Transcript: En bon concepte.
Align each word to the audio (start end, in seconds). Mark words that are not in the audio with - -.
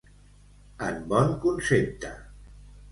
En 0.87 0.97
bon 1.13 1.31
concepte. 1.45 2.15